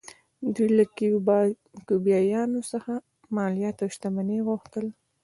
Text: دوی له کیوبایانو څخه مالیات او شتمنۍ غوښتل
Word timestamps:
دوی 0.55 0.69
له 0.77 0.83
کیوبایانو 1.87 2.59
څخه 2.71 2.93
مالیات 3.35 3.77
او 3.83 3.89
شتمنۍ 3.95 4.39
غوښتل 4.47 4.85